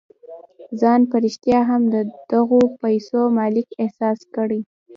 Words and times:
ځان 0.81 1.01
په 1.09 1.15
رښتيا 1.23 1.59
هم 1.69 1.81
د 1.93 1.95
دغو 2.31 2.59
پيسو 2.81 3.21
مالک 3.37 3.67
احساس 3.83 4.19
کړئ. 4.35 4.61